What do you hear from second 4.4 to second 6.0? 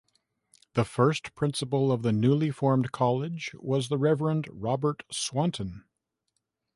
Robert Swanton.